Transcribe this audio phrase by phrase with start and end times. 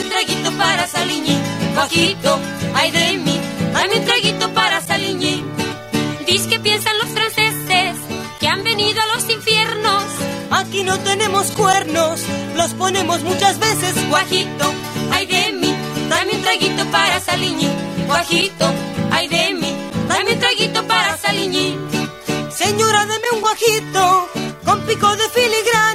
[0.00, 1.40] Dame un traguito para Saliñín.
[1.74, 2.38] Guajito,
[2.74, 3.40] ay de mí,
[3.72, 5.44] dame un traguito para Saliñín.
[6.26, 7.96] Dice que piensan los franceses
[8.38, 10.04] que han venido a los infiernos.
[10.50, 12.20] Aquí no tenemos cuernos,
[12.56, 13.94] los ponemos muchas veces.
[14.08, 14.72] Guajito,
[15.12, 15.74] ay de mí,
[16.08, 17.72] dame un traguito para Saliñín.
[18.06, 18.72] Guajito,
[19.10, 19.74] ay de mí,
[20.08, 21.78] dame un traguito para Saliñín.
[22.50, 24.28] Señora, deme un guajito
[24.64, 25.89] con pico de filigrana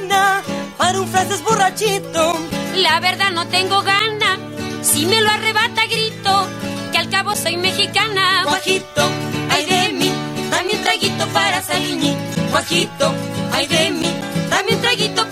[0.86, 2.38] para un francés borrachito.
[2.76, 4.38] La verdad no tengo gana,
[4.82, 6.46] si me lo arrebata grito,
[6.92, 8.44] que al cabo soy mexicana.
[8.44, 9.02] Guajito,
[9.50, 10.12] ay de mí,
[10.48, 12.16] dame un traguito para Saliñín.
[12.52, 13.12] Guajito,
[13.52, 14.06] ay de mí,
[14.48, 15.25] dame un traguito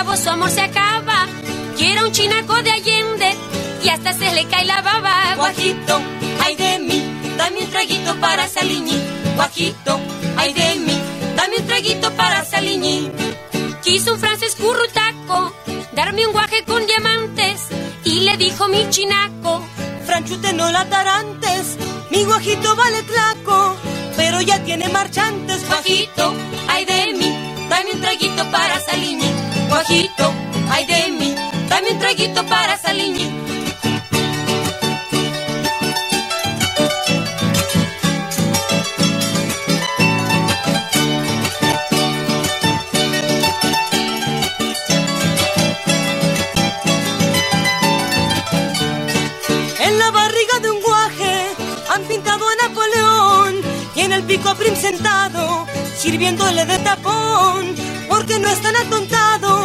[0.00, 1.26] cabo su amor se acaba.
[1.76, 3.34] Quiero un chinaco de Allende
[3.84, 5.34] y hasta se le cae la baba.
[5.36, 6.00] Guajito,
[6.42, 7.04] ay de mí,
[7.36, 9.02] dame un traguito para Saliñín.
[9.36, 10.00] Guajito,
[10.38, 10.98] ay de mí,
[11.36, 13.12] dame un traguito para Saliñín.
[13.82, 15.52] Quiso un francés currutaco
[15.92, 17.60] darme un guaje con diamantes
[18.04, 19.62] y le dijo mi chinaco.
[20.06, 21.76] franchute no la tarantes,
[22.10, 23.76] mi guajito vale tlaco,
[24.16, 25.66] pero ya tiene marchantes.
[25.68, 26.32] Guajito,
[26.68, 27.30] ay de mí,
[27.68, 29.59] dame un traguito para Saliñín.
[29.70, 30.34] Guajito,
[30.68, 31.34] ay de mí,
[31.68, 33.30] dame un traguito para Saliñín.
[49.78, 51.46] En la barriga de un guaje
[51.94, 53.54] han pintado a Napoleón
[53.94, 55.64] y en el pico a Prim sentado,
[55.96, 57.76] sirviéndole de tapón,
[58.08, 59.59] porque no es tan atontado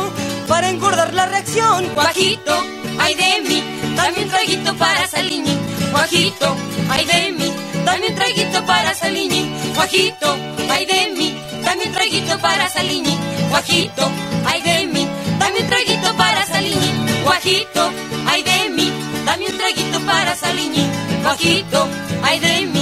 [0.55, 1.85] para engordar la reacción.
[1.95, 2.53] Guajito,
[2.97, 3.61] ay de mí,
[3.97, 5.59] dame un traguito para Saliñín.
[5.91, 6.55] Guajito,
[6.89, 7.51] ay de mí,
[7.83, 9.51] dame un traguito para Saliñín.
[9.75, 10.38] Guajito,
[10.69, 13.19] ay de mí, dame un traguito para Saliñín.
[13.49, 14.09] Guajito,
[14.47, 15.05] ay de mí,
[15.39, 16.95] dame un traguito para Saliñín.
[17.25, 17.91] Guajito,
[18.25, 18.88] ay de mí,
[19.25, 20.89] dame un traguito para Saliñín.
[21.21, 21.85] Guajito,
[22.23, 22.75] ay de mí,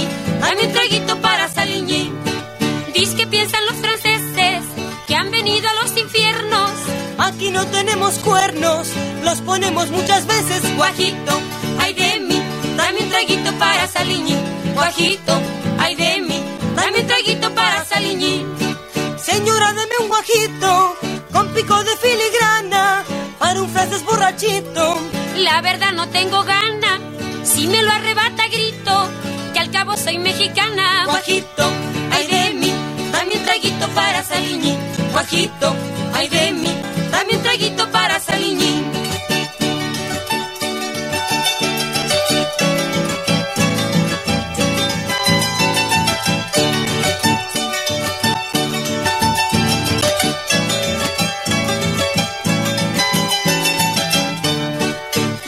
[7.64, 8.88] no tenemos cuernos,
[9.22, 10.76] los ponemos muchas veces.
[10.76, 11.40] Guajito,
[11.78, 12.42] ay de mí,
[12.76, 14.38] dame un traguito para Saliñín.
[14.74, 15.32] Guajito,
[15.78, 16.42] ay de mí,
[16.76, 18.46] dame un traguito para Saliñín.
[19.18, 20.96] Señora, deme un guajito
[21.32, 23.04] con pico de filigrana
[23.38, 24.98] para un francés borrachito.
[25.36, 27.00] La verdad no tengo gana,
[27.44, 29.08] si me lo arrebata grito,
[29.52, 31.04] que al cabo soy mexicana.
[31.06, 31.64] Guajito,
[32.12, 32.72] ay de mí,
[33.12, 34.78] dame un traguito para Saliñín.
[35.12, 35.74] Guajito,
[36.14, 36.74] ay de mí,
[37.24, 38.84] dame un traguito para Saliñín.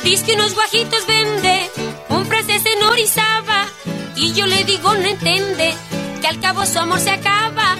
[0.04, 1.70] Dice que unos guajitos vende
[2.08, 3.66] un francés en Orizaba
[4.14, 5.74] y yo le digo no entiende
[6.20, 7.76] que al cabo su amor se acaba.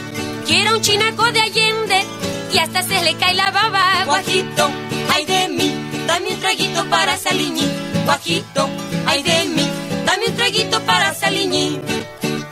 [0.47, 2.06] Quiero un chinaco de Allende
[2.57, 4.05] y hasta se le cae la baba.
[4.07, 4.71] Guajito,
[5.15, 5.75] ay de mí,
[6.07, 7.71] dame un traguito para Saliñín.
[8.07, 8.69] Guajito,
[9.07, 9.69] ay de mí,
[10.07, 11.83] dame un traguito para Saliñín.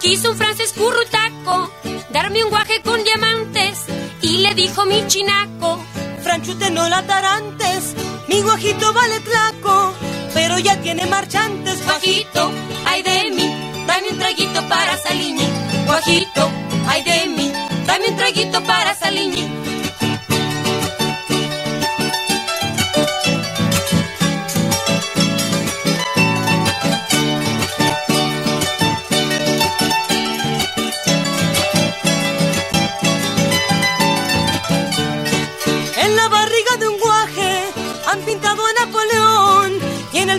[0.00, 1.72] Quiso un francés currutaco
[2.10, 3.78] darme un guaje con diamantes
[4.20, 5.82] y le dijo mi chinaco.
[6.22, 7.94] franchute no la tarantes,
[8.28, 9.94] mi guajito vale tlaco,
[10.34, 11.82] pero ya tiene marchantes.
[11.84, 12.50] Guajito,
[12.86, 13.48] ay de mí,
[13.86, 15.48] dame un traguito para Saliñi.
[15.86, 16.50] Guajito,
[16.88, 17.52] ay de mí,
[17.86, 19.73] dame un traguito para Saliñi.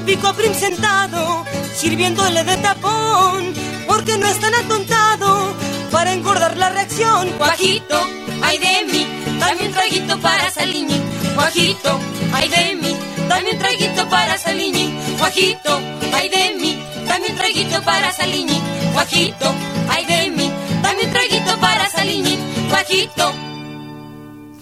[0.05, 3.53] Y en el pico a Prim sentado, sirviéndole de tapón,
[3.87, 5.53] porque no es tan atontado
[5.91, 7.29] para engordar la reacción.
[7.37, 7.99] Guajito,
[8.41, 9.07] ay de mí,
[9.39, 11.01] dame un traguito para Saliñi.
[11.35, 11.99] Guajito,
[12.33, 12.95] ay de mí,
[13.27, 14.93] dame un traguito para Saliñi.
[15.17, 15.81] Guajito,
[16.13, 18.61] ay de mí, dame un traguito para Saliñi.
[18.93, 19.53] Guajito,
[19.89, 22.37] ay de mí, dame un traguito para Saliñi.
[22.69, 23.33] Guajito.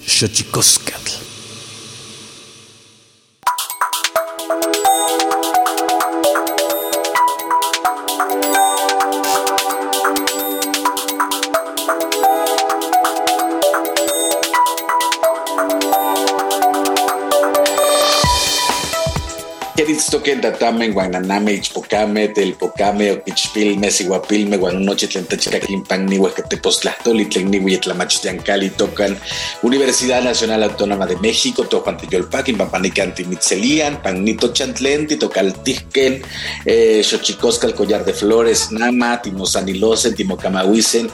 [0.06, 1.22] Xochicoscatl.
[20.21, 29.18] Tatame, Guananame, Ichpocame, Telpocame, Oquichpilme, Siguapilme, Guanoche, Tlentechica, Quimpan, Nihuesquetepoztlastoli, Tlennihui, Tlamachtiancali, tocan
[29.63, 36.21] Universidad Nacional Autónoma de México, Tojuantiyolpaquin, Pampanicanti, Mitzelian, Pagnito Chantlenti, Tocaltisquen,
[36.66, 41.09] eh, Xochicosca, Collar de Flores, Nama, Timosanilosen, Timocamahuisen,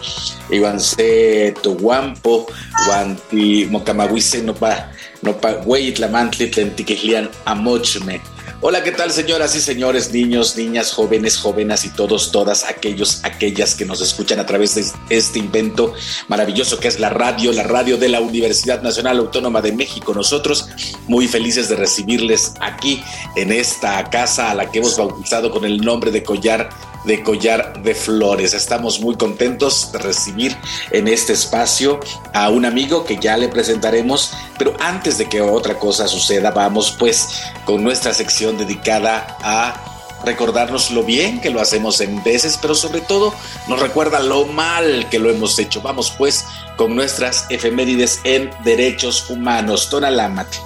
[0.50, 2.48] Iwanse, Tohuampo,
[2.86, 4.90] Guanti, Mocamahuisen, no pa,
[5.22, 8.20] no pa, Hueyitlamantli, Tlentiquislian, Amochme.
[8.62, 13.74] Hola, ¿qué tal, señoras y señores, niños, niñas, jóvenes, jóvenes y todos, todas aquellos, aquellas
[13.74, 15.94] que nos escuchan a través de este invento
[16.28, 20.14] maravilloso que es la radio, la radio de la Universidad Nacional Autónoma de México.
[20.14, 20.68] Nosotros
[21.08, 23.02] muy felices de recibirles aquí
[23.38, 26.70] en esta casa a la que hemos bautizado con el nombre de Collar
[27.04, 28.54] de Collar de Flores.
[28.54, 30.56] Estamos muy contentos de recibir
[30.92, 32.00] en este espacio
[32.34, 36.96] a un amigo que ya le presentaremos, pero antes de que otra cosa suceda, vamos
[36.98, 39.90] pues con nuestra sección dedicada a
[40.24, 43.34] recordarnos lo bien que lo hacemos en veces, pero sobre todo
[43.68, 45.82] nos recuerda lo mal que lo hemos hecho.
[45.82, 46.46] Vamos pues
[46.76, 49.90] con nuestras efemérides en derechos humanos.
[49.90, 50.58] Tona Lámate.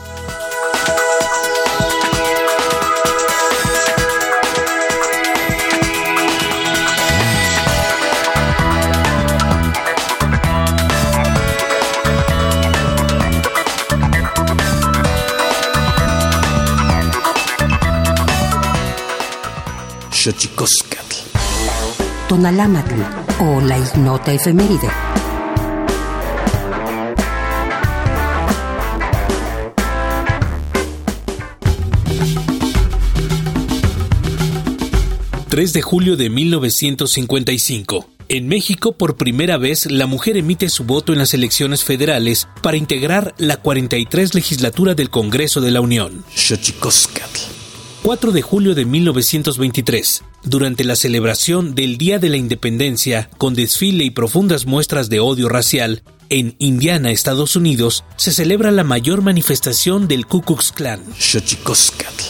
[20.24, 21.18] Xochicoscatl.
[22.30, 22.96] Tonalámatl
[23.42, 24.88] o la ignota efeméride.
[35.50, 38.10] ...3 de julio de 1955...
[38.30, 42.78] En México, por primera vez, la mujer emite su voto en las elecciones federales para
[42.78, 46.24] integrar la 43 legislatura del Congreso de la Unión.
[46.34, 47.63] Xochicoscatl.
[48.04, 54.04] 4 de julio de 1923, durante la celebración del Día de la Independencia, con desfile
[54.04, 60.10] y profundas muestras de odio racial, en Indiana, Estados Unidos, se celebra la mayor manifestación
[60.10, 61.02] del Ku Klux Klan.
[61.18, 62.26] Xochicoscatl.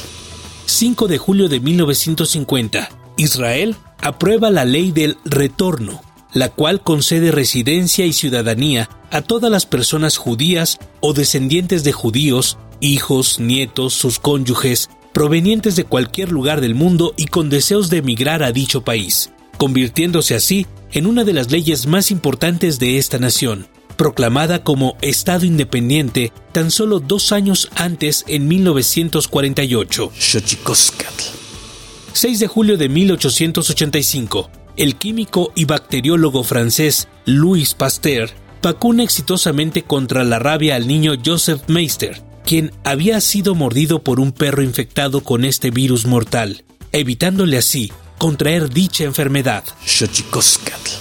[0.68, 6.04] 5 de julio de 1950, Israel aprueba la ley del retorno,
[6.34, 12.60] la cual concede residencia y ciudadanía a todas las personas judías o descendientes de judíos,
[12.80, 18.44] hijos, nietos, sus cónyuges, provenientes de cualquier lugar del mundo y con deseos de emigrar
[18.44, 23.68] a dicho país, convirtiéndose así en una de las leyes más importantes de esta nación,
[23.96, 30.12] proclamada como Estado independiente tan solo dos años antes en 1948.
[30.18, 31.24] Xochicoscatl.
[32.14, 40.24] 6 de julio de 1885, el químico y bacteriólogo francés Louis Pasteur vacuna exitosamente contra
[40.24, 45.46] la rabia al niño Joseph Meister, quien había sido mordido por un perro infectado con
[45.46, 49.64] este virus mortal, evitándole así contraer dicha enfermedad.
[49.86, 50.92] Xochicoscatl.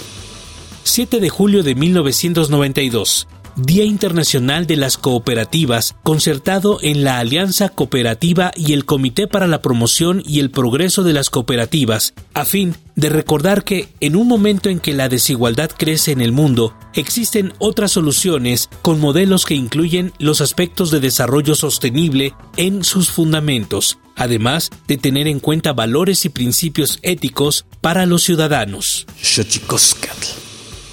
[0.83, 8.51] 7 de julio de 1992, Día Internacional de las Cooperativas, concertado en la Alianza Cooperativa
[8.55, 13.09] y el Comité para la Promoción y el Progreso de las Cooperativas, a fin de
[13.09, 17.91] recordar que, en un momento en que la desigualdad crece en el mundo, existen otras
[17.91, 24.97] soluciones con modelos que incluyen los aspectos de desarrollo sostenible en sus fundamentos, además de
[24.97, 29.05] tener en cuenta valores y principios éticos para los ciudadanos.
[29.21, 30.27] Xochicoscatl.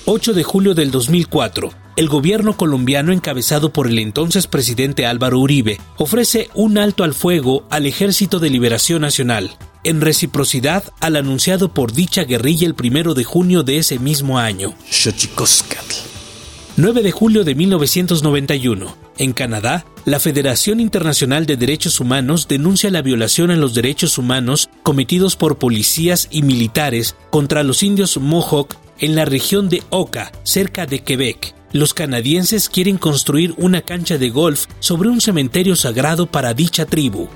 [0.07, 5.81] 8 de julio del 2004, el gobierno colombiano encabezado por el entonces presidente Álvaro Uribe
[5.97, 11.93] ofrece un alto al fuego al Ejército de Liberación Nacional, en reciprocidad al anunciado por
[11.93, 14.75] dicha guerrilla el primero de junio de ese mismo año.
[16.77, 18.97] 9 de julio de 1991.
[19.19, 24.71] En Canadá, la Federación Internacional de Derechos Humanos denuncia la violación a los derechos humanos
[24.83, 30.87] cometidos por policías y militares contra los indios Mohawk en la región de Oka, cerca
[30.87, 31.60] de Quebec.
[31.73, 37.29] Los canadienses quieren construir una cancha de golf sobre un cementerio sagrado para dicha tribu.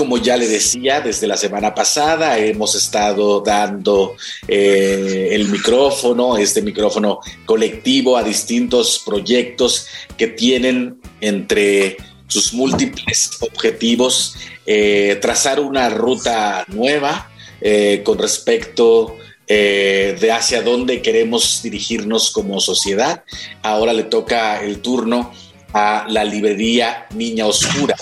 [0.00, 4.16] Como ya le decía, desde la semana pasada hemos estado dando
[4.48, 14.36] eh, el micrófono, este micrófono colectivo a distintos proyectos que tienen entre sus múltiples objetivos
[14.64, 17.30] eh, trazar una ruta nueva
[17.60, 23.24] eh, con respecto de hacia dónde queremos dirigirnos como sociedad.
[23.62, 25.30] Ahora le toca el turno
[25.74, 27.96] a la librería Niña Oscura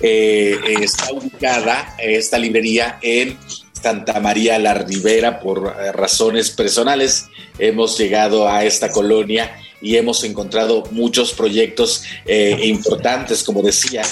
[0.00, 3.38] eh, está ubicada esta librería en
[3.72, 7.26] Santa María la Ribera por eh, razones personales.
[7.58, 14.02] Hemos llegado a esta colonia y hemos encontrado muchos proyectos eh, importantes, como decía,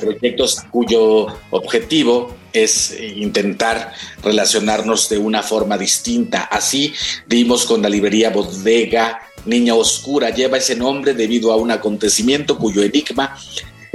[0.00, 3.92] proyectos cuyo objetivo es intentar
[4.22, 6.42] relacionarnos de una forma distinta.
[6.42, 6.92] Así
[7.26, 12.82] dimos con la librería Bodega Niña Oscura, lleva ese nombre debido a un acontecimiento cuyo
[12.82, 13.38] enigma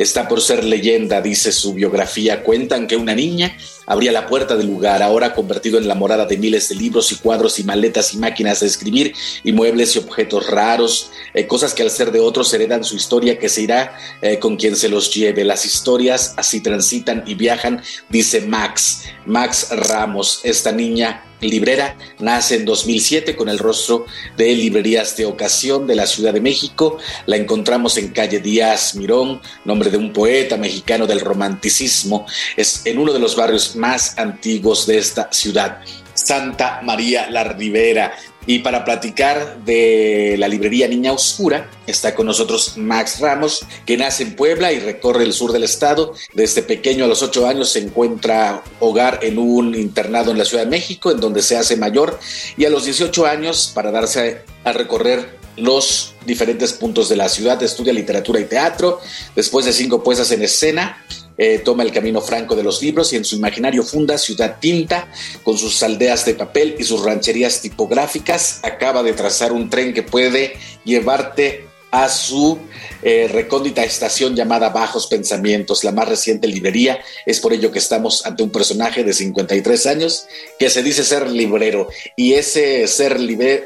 [0.01, 2.41] Está por ser leyenda, dice su biografía.
[2.41, 3.55] Cuentan que una niña
[3.85, 7.15] abría la puerta del lugar, ahora convertido en la morada de miles de libros y
[7.15, 11.83] cuadros y maletas y máquinas de escribir y muebles y objetos raros, eh, cosas que
[11.83, 15.13] al ser de otros heredan su historia que se irá eh, con quien se los
[15.13, 15.43] lleve.
[15.43, 22.65] Las historias así transitan y viajan, dice Max, Max Ramos, esta niña librera, nace en
[22.65, 24.05] 2007 con el rostro
[24.37, 26.97] de librerías de ocasión de la Ciudad de México.
[27.25, 32.25] La encontramos en calle Díaz Mirón, nombre de un poeta mexicano del romanticismo.
[32.55, 35.81] Es en uno de los barrios más antiguos de esta ciudad.
[36.13, 38.13] Santa María la Ribera.
[38.47, 44.23] Y para platicar de la librería Niña Oscura, está con nosotros Max Ramos, que nace
[44.23, 46.15] en Puebla y recorre el sur del estado.
[46.33, 50.63] Desde pequeño a los ocho años se encuentra hogar en un internado en la Ciudad
[50.63, 52.19] de México, en donde se hace mayor.
[52.57, 57.61] Y a los 18 años, para darse a recorrer los diferentes puntos de la ciudad,
[57.61, 58.99] estudia literatura y teatro.
[59.35, 60.97] Después de cinco puestas en escena,
[61.43, 65.07] eh, toma el camino franco de los libros y en su imaginario funda Ciudad Tinta
[65.41, 68.59] con sus aldeas de papel y sus rancherías tipográficas.
[68.61, 70.53] Acaba de trazar un tren que puede
[70.85, 72.57] llevarte a su
[73.03, 76.99] eh, recóndita estación llamada Bajos Pensamientos, la más reciente librería.
[77.25, 80.25] Es por ello que estamos ante un personaje de 53 años
[80.57, 81.89] que se dice ser librero.
[82.15, 83.19] Y ese ser,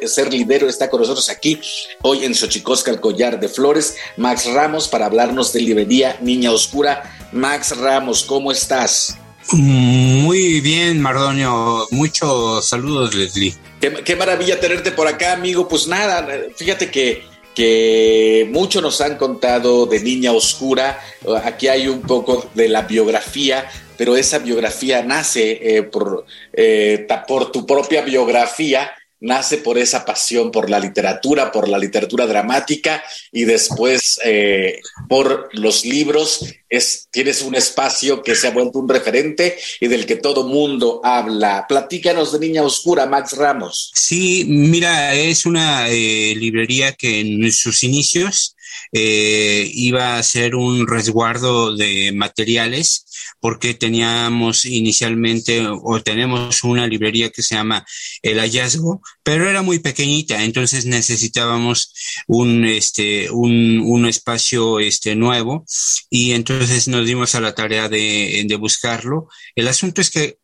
[0.08, 1.60] ser librero está con nosotros aquí
[2.02, 3.96] hoy en Xochicosca, el collar de flores.
[4.18, 7.16] Max Ramos para hablarnos de librería Niña Oscura.
[7.32, 9.18] Max Ramos, ¿cómo estás?
[9.52, 11.88] Muy bien, Mardonio.
[11.92, 13.54] Muchos saludos, Leslie.
[13.80, 15.68] Qué, qué maravilla tenerte por acá, amigo.
[15.68, 16.28] Pues nada,
[16.58, 21.00] fíjate que que mucho nos han contado de Niña Oscura.
[21.44, 23.66] Aquí hay un poco de la biografía,
[23.98, 28.92] pero esa biografía nace eh, por, eh, por tu propia biografía
[29.26, 34.80] nace por esa pasión por la literatura, por la literatura dramática y después eh,
[35.10, 36.46] por los libros.
[36.70, 41.02] Es, tienes un espacio que se ha vuelto un referente y del que todo mundo
[41.04, 41.66] habla.
[41.68, 43.92] Platícanos de Niña Oscura, Max Ramos.
[43.96, 48.55] Sí, mira, es una eh, librería que en sus inicios
[48.92, 53.06] eh, iba a ser un resguardo de materiales
[53.40, 57.86] porque teníamos inicialmente o tenemos una librería que se llama
[58.22, 61.94] El Hallazgo, pero era muy pequeñita, entonces necesitábamos
[62.28, 65.66] un, este, un, un espacio este, nuevo
[66.10, 69.28] y entonces nos dimos a la tarea de, de buscarlo.
[69.56, 70.38] El asunto es que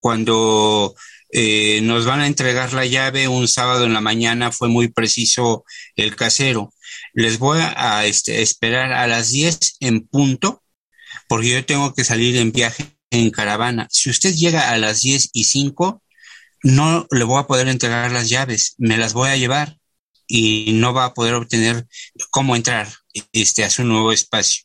[0.00, 0.94] cuando
[1.30, 5.64] eh, nos van a entregar la llave un sábado en la mañana, fue muy preciso
[5.96, 6.73] el casero.
[7.14, 10.62] Les voy a este, esperar a las 10 en punto
[11.28, 13.88] porque yo tengo que salir en viaje en caravana.
[13.90, 16.02] Si usted llega a las 10 y 5,
[16.62, 19.78] no le voy a poder entregar las llaves, me las voy a llevar
[20.26, 21.86] y no va a poder obtener
[22.30, 22.88] cómo entrar
[23.32, 24.64] este, a su nuevo espacio.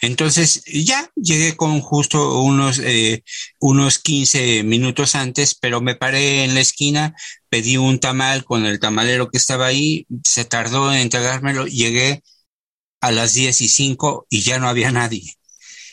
[0.00, 3.24] Entonces, ya llegué con justo unos, eh,
[3.58, 7.16] unos 15 minutos antes, pero me paré en la esquina,
[7.48, 12.22] pedí un tamal con el tamalero que estaba ahí, se tardó en entregármelo, llegué
[13.00, 15.34] a las 10 y 5 y ya no había nadie.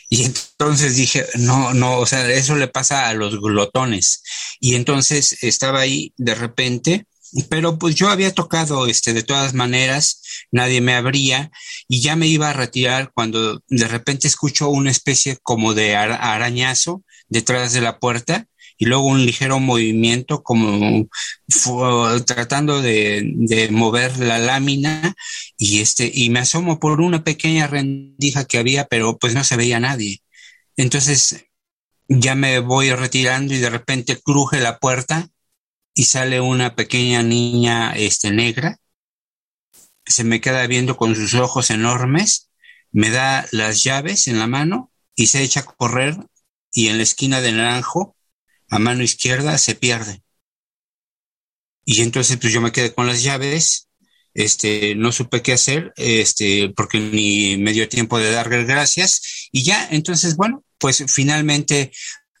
[0.08, 4.22] Y entonces dije, no, no, o sea, eso le pasa a los glotones.
[4.60, 7.06] Y entonces estaba ahí de repente
[7.48, 11.50] pero pues yo había tocado este de todas maneras, nadie me abría
[11.88, 17.02] y ya me iba a retirar cuando de repente escucho una especie como de arañazo
[17.28, 18.46] detrás de la puerta
[18.78, 21.08] y luego un ligero movimiento como
[22.26, 25.14] tratando de, de, mover la lámina
[25.56, 29.56] y este y me asomo por una pequeña rendija que había pero pues no se
[29.56, 30.22] veía nadie.
[30.76, 31.46] Entonces
[32.08, 35.30] ya me voy retirando y de repente cruje la puerta
[35.94, 38.78] y sale una pequeña niña este, negra,
[40.04, 42.50] se me queda viendo con sus ojos enormes,
[42.92, 46.16] me da las llaves en la mano y se echa a correr
[46.70, 48.15] y en la esquina del naranjo,
[48.70, 50.22] a mano izquierda, se pierde.
[51.84, 53.88] Y entonces pues yo me quedé con las llaves,
[54.34, 59.64] este, no supe qué hacer, este, porque ni me dio tiempo de darle gracias y
[59.64, 61.92] ya, entonces bueno, pues finalmente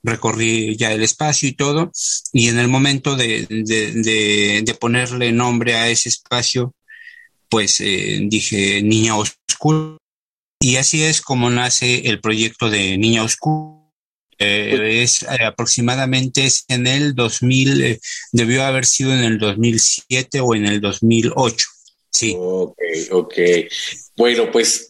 [0.02, 1.90] recorrí ya el espacio y todo,
[2.32, 6.74] y en el momento de, de, ponerle nombre a ese espacio,
[7.48, 9.96] pues eh, dije Niña Oscura,
[10.60, 13.75] y así es como nace el proyecto de Niña Oscura.
[14.38, 17.98] Eh, es eh, aproximadamente en el 2000,
[18.32, 21.66] debió haber sido en el 2007 o en el 2008.
[22.10, 22.34] Sí.
[22.38, 22.78] Ok,
[23.10, 23.34] ok.
[24.16, 24.88] Bueno, pues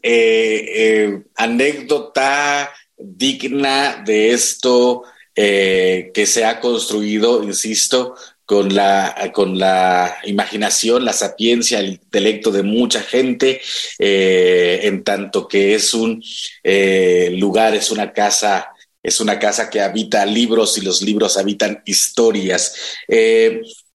[1.37, 5.03] anécdota digna de esto
[5.35, 8.15] eh, que se ha construido, insisto,
[8.47, 13.61] con la, con la imaginación, la sapiencia, el intelecto de mucha gente,
[13.99, 16.23] eh, en tanto que es un
[16.63, 18.69] eh, lugar, es una casa,
[19.07, 22.75] es una casa que habita libros y los libros habitan historias.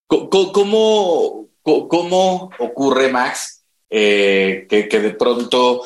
[0.08, 5.84] ¿cómo, ¿Cómo ocurre, Max, que, que, de pronto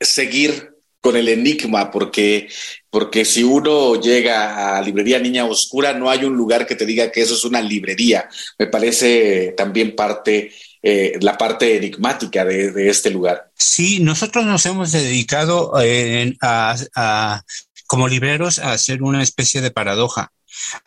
[0.00, 2.48] seguir con el enigma, porque,
[2.88, 7.12] porque si uno llega a Librería Niña Oscura, no hay un lugar que te diga
[7.12, 8.26] que eso es una librería.
[8.58, 10.50] Me parece también parte,
[10.82, 13.50] eh, la parte enigmática de, este lugar.
[13.54, 17.44] Sí, nosotros nos hemos dedicado eh, a,
[17.86, 20.32] como libreros a hacer una especie de paradoja.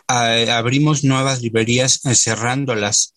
[0.08, 3.14] abrimos nuevas librerías cerrándolas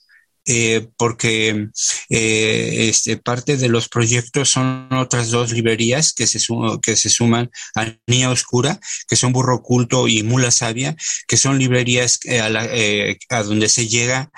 [0.47, 1.69] eh, porque
[2.09, 6.41] eh, este, parte de los proyectos son otras dos librerías que se,
[6.83, 10.97] que se suman a Niña Oscura, que son Burro Oculto y Mula Sabia,
[11.29, 14.31] que son librerías eh, a, a, donde se llega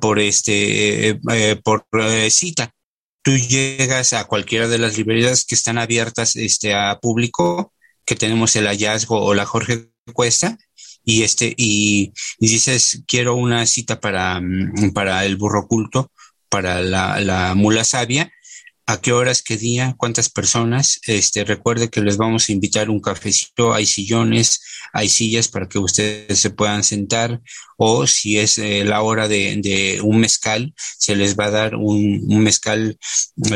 [0.00, 1.20] por, este,
[1.64, 1.84] por
[2.30, 2.72] cita.
[3.22, 7.72] Tú llegas a cualquiera de las librerías que están abiertas este, a público,
[8.04, 10.58] que tenemos el hallazgo o la Jorge Cuesta,
[11.04, 16.10] y este y, dices quiero una cita para, mm, para el burro oculto
[16.48, 18.32] para la, la mula sabia
[18.86, 21.00] a qué horas, qué día, cuántas personas.
[21.06, 25.78] Este, recuerde que les vamos a invitar un cafecito, hay sillones, hay sillas para que
[25.78, 27.40] ustedes se puedan sentar,
[27.76, 31.76] o si es eh, la hora de, de, un mezcal, se les va a dar
[31.76, 32.98] un, un, mezcal,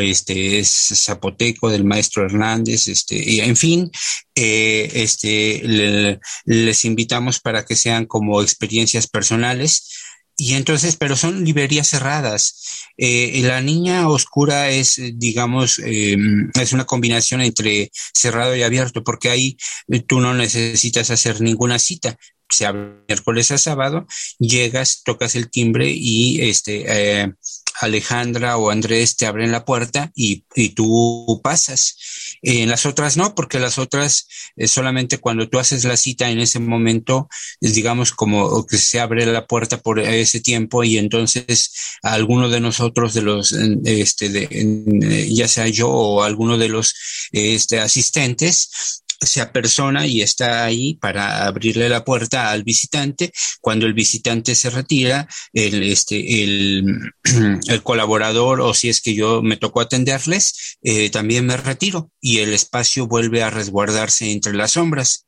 [0.01, 3.91] este, es zapoteco del maestro Hernández, este, y en fin,
[4.35, 9.98] eh, este, les invitamos para que sean como experiencias personales
[10.41, 12.87] y entonces, pero son librerías cerradas.
[12.97, 16.17] Eh, la niña oscura es, eh, digamos, eh,
[16.55, 19.57] es una combinación entre cerrado y abierto, porque ahí
[19.89, 22.17] eh, tú no necesitas hacer ninguna cita.
[22.49, 24.07] Se abre miércoles a sábado,
[24.39, 26.85] llegas, tocas el timbre y este
[27.23, 27.33] eh,
[27.81, 31.97] Alejandra o Andrés te abren la puerta y, y tú pasas.
[32.43, 36.41] En las otras no, porque las otras es solamente cuando tú haces la cita en
[36.41, 37.29] ese momento,
[37.61, 43.15] digamos como que se abre la puerta por ese tiempo y entonces alguno de nosotros
[43.15, 43.53] de los,
[43.85, 46.95] este, de, ya sea yo o alguno de los
[47.33, 53.33] este, asistentes, se apersona y está ahí para abrirle la puerta al visitante.
[53.61, 56.85] Cuando el visitante se retira, el, este, el,
[57.69, 62.39] el colaborador o si es que yo me tocó atenderles, eh, también me retiro y
[62.39, 65.27] el espacio vuelve a resguardarse entre las sombras.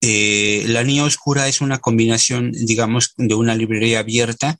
[0.00, 4.58] Eh, la niña oscura es una combinación, digamos, de una librería abierta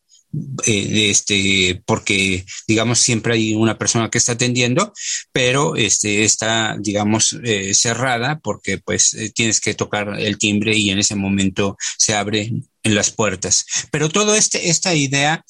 [0.66, 4.92] eh, este, porque, digamos, siempre hay una persona que está atendiendo,
[5.32, 10.90] pero este, está, digamos, eh, cerrada porque pues eh, tienes que tocar el timbre y
[10.90, 13.66] en ese momento se abren las puertas.
[13.90, 15.44] Pero todo este, esta idea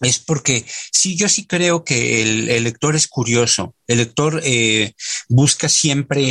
[0.00, 3.74] es porque sí, yo sí creo que el, lector es curioso.
[3.86, 4.94] El lector eh,
[5.28, 6.22] busca siempre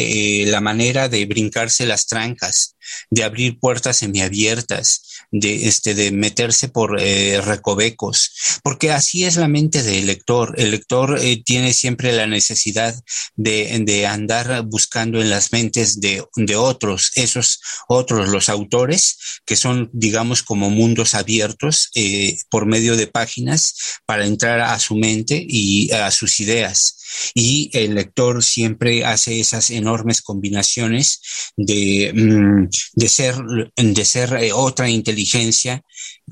[0.42, 2.76] eh, la manera de brincarse las trancas,
[3.10, 9.48] de abrir puertas semiabiertas, de, este, de meterse por eh, recovecos, porque así es la
[9.48, 10.54] mente del lector.
[10.58, 12.96] El lector tiene siempre la necesidad
[13.36, 19.56] de, de, andar buscando en las mentes de, de otros, esos otros, los autores, que
[19.56, 21.90] son, digamos, como mundos abiertos
[22.50, 26.98] por medio de páginas para entrar a su mente y a sus ideas.
[27.34, 31.22] Y el lector siempre hace esas enormes combinaciones
[31.56, 33.36] de, mm, de ser,
[33.76, 35.84] de ser eh, otra inteligencia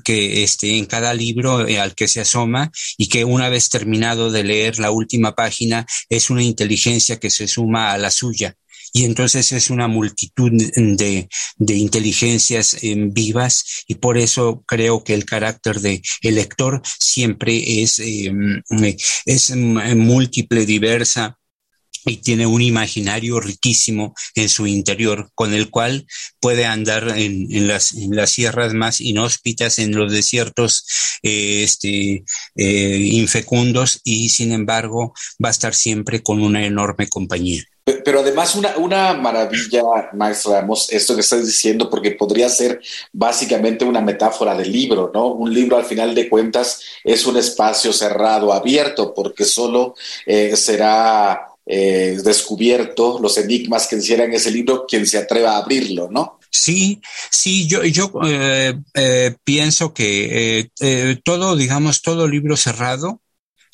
[0.02, 4.30] que este, en cada libro eh, al que se asoma y que una vez terminado
[4.30, 8.56] de leer la última página es una inteligencia que se suma a la suya
[8.96, 15.14] y entonces es una multitud de, de inteligencias em, vivas y por eso creo que
[15.14, 18.62] el carácter de el lector siempre es, em,
[19.26, 21.36] es múltiple, diversa,
[22.06, 26.06] y tiene un imaginario riquísimo en su interior, con el cual
[26.38, 30.86] puede andar en, las, las, sierras más inhóspitas, en los desiertos
[31.22, 32.24] eh, este,
[32.56, 37.64] eh, infecundos, y sin embargo va a estar siempre con una enorme compañía.
[37.84, 39.82] Pero además una, una maravilla,
[40.14, 42.80] Max Ramos, esto que estás diciendo, porque podría ser
[43.12, 45.26] básicamente una metáfora de libro, ¿no?
[45.34, 49.94] Un libro al final de cuentas es un espacio cerrado, abierto, porque solo
[50.24, 56.08] eh, será eh, descubierto los enigmas que encierran ese libro quien se atreva a abrirlo,
[56.10, 56.38] ¿no?
[56.50, 60.70] Sí, sí, yo, yo eh, pienso que
[61.22, 63.20] todo, digamos, todo libro cerrado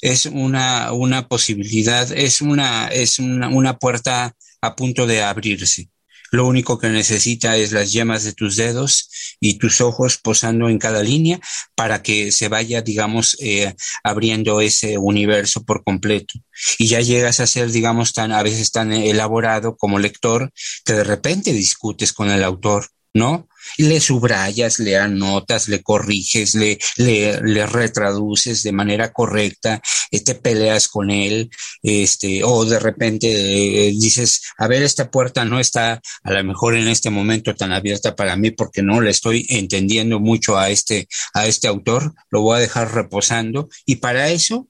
[0.00, 5.90] es una, una posibilidad, es una, es una, una puerta a punto de abrirse.
[6.32, 9.10] Lo único que necesita es las yemas de tus dedos
[9.40, 11.40] y tus ojos posando en cada línea
[11.74, 16.34] para que se vaya, digamos, eh, abriendo ese universo por completo.
[16.78, 20.52] Y ya llegas a ser, digamos, tan, a veces tan elaborado como lector
[20.84, 23.48] que de repente discutes con el autor, ¿no?
[23.78, 30.34] le subrayas, le anotas, le corriges, le, le, le retraduces de manera correcta, eh, te
[30.34, 31.50] peleas con él,
[31.82, 36.76] este, o de repente eh, dices, a ver, esta puerta no está a lo mejor
[36.76, 41.08] en este momento tan abierta para mí porque no le estoy entendiendo mucho a este,
[41.34, 44.68] a este autor, lo voy a dejar reposando y para eso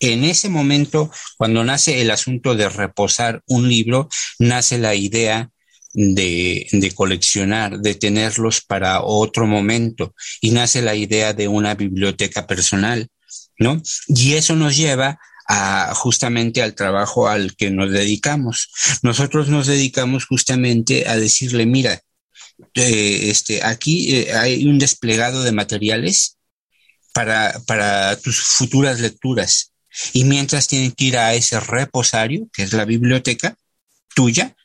[0.00, 4.08] en ese momento, cuando nace el asunto de reposar un libro,
[4.40, 5.52] nace la idea
[5.92, 10.14] de, de, coleccionar, de tenerlos para otro momento.
[10.40, 13.08] Y nace la idea de una biblioteca personal,
[13.58, 13.80] ¿no?
[14.08, 18.70] Y eso nos lleva a justamente al trabajo al que nos dedicamos.
[19.02, 22.00] Nosotros nos dedicamos justamente a decirle, mira,
[22.74, 26.38] eh, este, aquí eh, hay un desplegado de materiales
[27.12, 29.72] para, para tus futuras lecturas.
[30.12, 33.56] Y mientras tienen que ir a ese reposario, que es la biblioteca
[34.14, 34.56] tuya,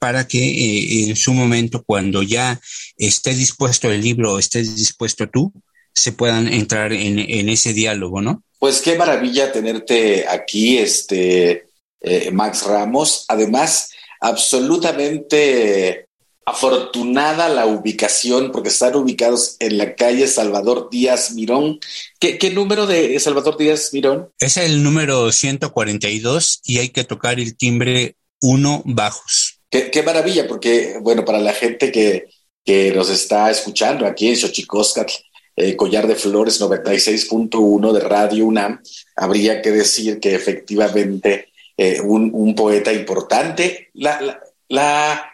[0.00, 2.58] para que eh, en su momento, cuando ya
[2.96, 5.52] esté dispuesto el libro, estés dispuesto tú,
[5.94, 8.42] se puedan entrar en, ese diálogo, ¿no?
[8.58, 11.66] Pues qué maravilla tenerte aquí, este
[12.00, 13.26] eh, Max Ramos.
[13.28, 16.06] Además, absolutamente
[16.46, 21.78] afortunada la ubicación, porque están ubicados en la calle Salvador Díaz Mirón.
[22.18, 24.30] ¿Qué, qué número de Salvador Díaz Mirón?
[24.38, 29.49] Es el número 142 y hay que tocar el timbre uno bajos.
[29.70, 32.28] Qué, maravilla, porque, bueno, para la gente que,
[32.64, 35.12] que nos está escuchando aquí en Xochicóscatl,
[35.56, 38.80] eh, Collar de Flores 96.1 de Radio UNAM,
[39.14, 45.26] habría que decir que efectivamente eh, un, poeta importante, la, la,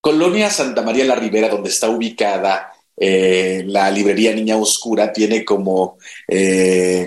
[0.00, 5.98] colonia Santa María la Ribera, donde está ubicada eh, la librería Niña Oscura, tiene como,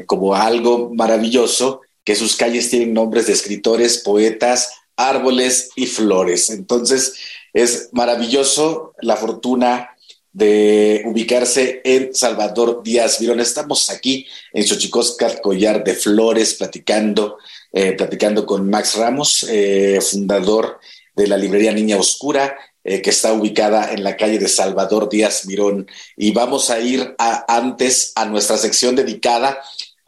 [0.06, 6.50] como algo maravilloso que sus calles tienen nombres de escritores, poetas, árboles y flores.
[6.50, 7.14] Entonces,
[7.54, 9.96] es maravilloso la fortuna
[10.34, 13.40] de ubicarse en Salvador Díaz Virón.
[13.40, 17.38] Estamos aquí en Xochicóscar, Collar de Flores, platicando,
[17.74, 20.80] eh, platicando con Max Ramos, eh, fundador
[21.16, 25.46] de la librería Niña Oscura, eh, que está ubicada en la calle de Salvador Díaz
[25.46, 25.86] Mirón.
[26.16, 29.62] Y vamos a ir antes a nuestra sección dedicada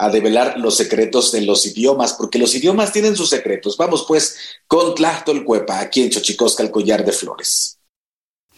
[0.03, 3.77] a develar los secretos de los idiomas, porque los idiomas tienen sus secretos.
[3.77, 4.35] Vamos pues
[4.67, 7.77] con Tlachtolcuepa, aquí en Xochicosca, el collar de flores.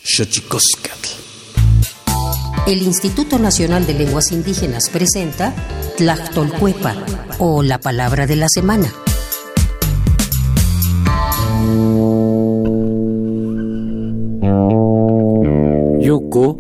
[0.04, 1.10] Xochicoscatl.
[2.68, 5.54] el Instituto Nacional de Lenguas Indígenas presenta
[5.98, 6.96] Tlactolcuepa
[7.38, 8.92] o la palabra de la semana.
[16.02, 16.58] Yuko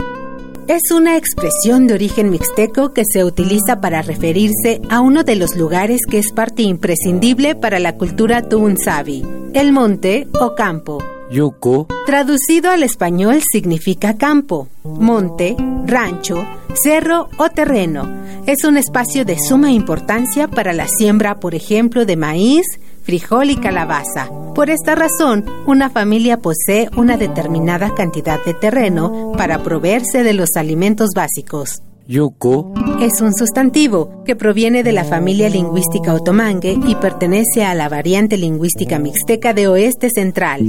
[0.67, 5.55] es una expresión de origen mixteco que se utiliza para referirse a uno de los
[5.55, 9.23] lugares que es parte imprescindible para la cultura tuunsabi,
[9.53, 11.03] el monte o campo.
[11.29, 11.87] Yuko.
[12.05, 18.23] Traducido al español significa campo, monte, rancho, cerro o terreno.
[18.45, 22.65] Es un espacio de suma importancia para la siembra, por ejemplo, de maíz,
[23.05, 24.29] frijol y calabaza.
[24.53, 30.55] Por esta razón, una familia posee una determinada cantidad de terreno para proveerse de los
[30.55, 31.81] alimentos básicos.
[32.07, 37.89] Yuko es un sustantivo que proviene de la familia lingüística otomangue y pertenece a la
[37.89, 40.61] variante lingüística mixteca de oeste central.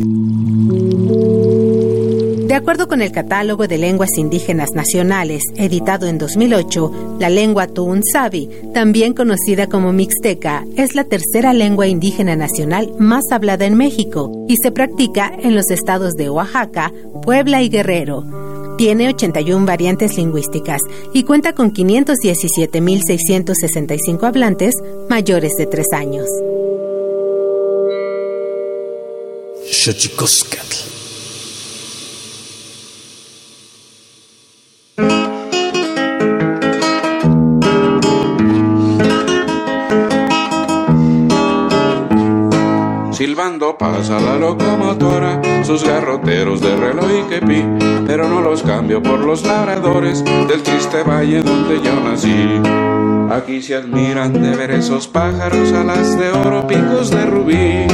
[2.46, 8.48] De acuerdo con el Catálogo de Lenguas Indígenas Nacionales, editado en 2008, la lengua Tuunsabi,
[8.72, 14.54] también conocida como mixteca, es la tercera lengua indígena nacional más hablada en México y
[14.62, 18.24] se practica en los estados de Oaxaca, Puebla y Guerrero.
[18.78, 20.82] Tiene 81 variantes lingüísticas
[21.12, 24.76] y cuenta con 517.665 hablantes
[25.10, 26.28] mayores de 3 años.
[43.56, 47.64] Silbando pasa la locomotora, sus garroteros de reloj y quepí,
[48.06, 52.60] pero no los cambio por los labradores del triste valle donde yo nací.
[53.30, 57.86] Aquí se admiran de ver esos pájaros, alas de oro, picos de rubí,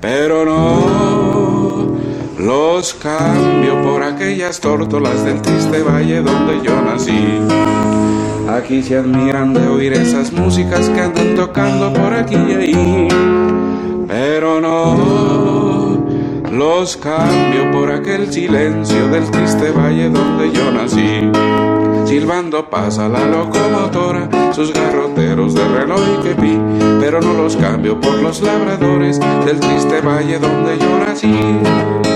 [0.00, 1.96] pero no
[2.36, 7.38] los cambio por aquellas tórtolas del triste valle donde yo nací.
[8.48, 13.33] Aquí se admiran de oír esas músicas que andan tocando por aquí y ahí
[14.06, 16.04] pero no
[16.50, 21.30] los cambio por aquel silencio del triste valle donde yo nací.
[22.06, 26.58] Silbando pasa la locomotora, sus garroteros de reloj que vi,
[27.00, 32.13] pero no los cambio por los labradores del triste valle donde yo nací.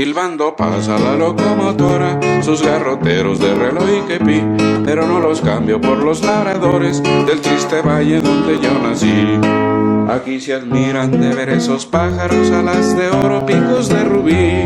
[0.00, 4.42] Silbando pasa la locomotora, sus garroteros de reloj y quepí,
[4.82, 9.38] pero no los cambio por los labradores del triste valle donde yo nací.
[10.08, 14.64] Aquí se admiran de ver esos pájaros, alas de oro, picos de rubí,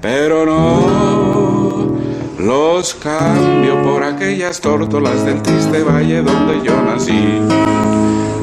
[0.00, 1.98] pero no
[2.38, 7.42] los cambio por aquellas tórtolas del triste valle donde yo nací.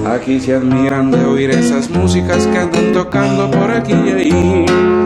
[0.06, 4.97] Aquí se admiran de oír esas músicas que andan tocando por aquí y ahí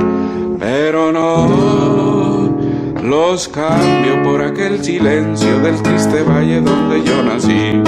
[0.62, 2.56] pero no
[3.04, 7.82] los cambio por aquel silencio del triste valle donde yo nací.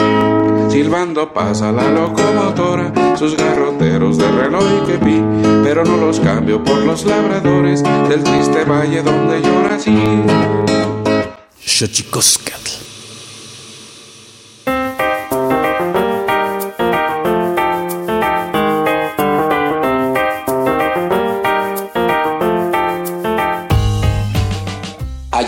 [0.70, 5.24] Silbando pasa la locomotora, sus garroteros de reloj y que vi,
[5.64, 9.96] pero no los cambio por los labradores del triste valle donde yo nací.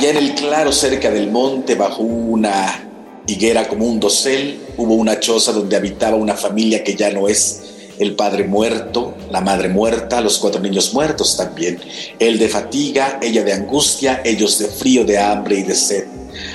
[0.09, 5.51] En el claro, cerca del monte, bajo una higuera como un dosel, hubo una choza
[5.51, 7.63] donde habitaba una familia que ya no es
[7.97, 11.79] el padre muerto, la madre muerta, los cuatro niños muertos también,
[12.19, 16.05] él de fatiga, ella de angustia, ellos de frío, de hambre y de sed.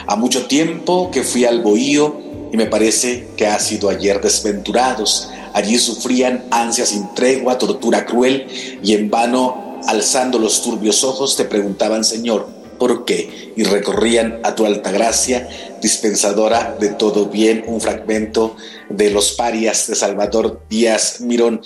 [0.06, 2.20] A mucho tiempo que fui al bohío
[2.52, 5.30] y me parece que ha sido ayer desventurados.
[5.54, 8.46] Allí sufrían ansias sin tregua, tortura cruel
[8.82, 13.52] y en vano, alzando los turbios ojos, te preguntaban, Señor, ¿Por qué?
[13.56, 15.46] Y recorrían a tu alta gracia,
[15.82, 18.56] dispensadora de todo bien, un fragmento
[18.88, 21.60] de Los Parias de Salvador Díaz Mirón.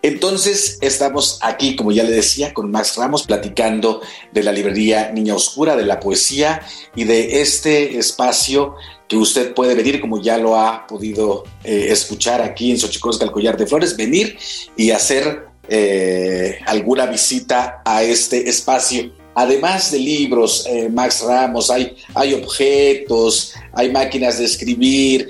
[0.00, 4.00] Entonces estamos aquí, como ya le decía, con Max Ramos platicando
[4.32, 6.62] de la librería Niña Oscura, de la poesía
[6.96, 8.74] y de este espacio
[9.06, 13.32] que usted puede venir, como ya lo ha podido eh, escuchar aquí en Xochicosca, el
[13.32, 14.38] Collar de Flores, venir
[14.78, 21.96] y hacer eh, alguna visita a este espacio además de libros, eh, Max Ramos, hay,
[22.14, 25.28] hay objetos, hay máquinas de escribir.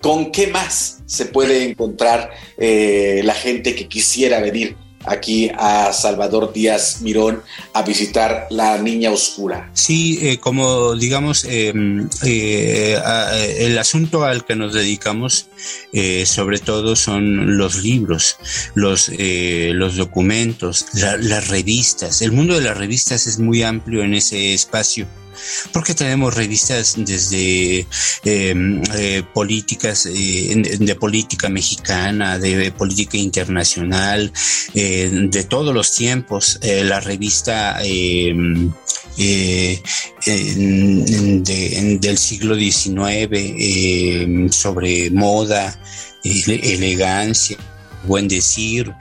[0.00, 6.52] ¿Con qué más se puede encontrar eh, la gente que quisiera venir aquí a Salvador
[6.52, 9.70] Díaz Mirón a visitar la Niña Oscura.
[9.74, 12.98] Sí, eh, como digamos, em, eh,
[13.58, 15.46] el asunto al que nos dedicamos
[15.92, 18.36] eh, sobre todo son los libros,
[18.74, 22.22] los, los documentos, las revistas.
[22.22, 25.06] El mundo de las revistas es muy amplio en ese espacio
[25.72, 27.86] porque tenemos revistas desde
[28.24, 34.32] em, eh, políticas eh, de política mexicana, de política internacional,
[34.74, 36.58] eh, de todos los tiempos.
[36.62, 38.70] la revista em,
[42.00, 45.78] del siglo XIX em, sobre moda,
[46.24, 47.58] elegancia
[48.04, 48.92] buen decir,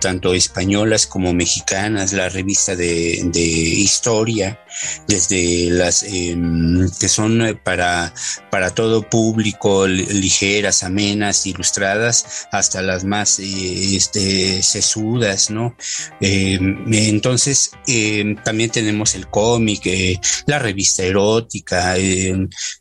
[0.00, 4.58] tanto españolas como mexicanas, la revista de historia,
[5.06, 8.12] desde las em, que son eh, para,
[8.50, 15.76] para todo público, ligeras, amenas, ilustradas, hasta las más eh, este, sesudas, ¿no?
[16.20, 21.94] Em, entonces, em, también tenemos el cómic, eh, la revista erótica,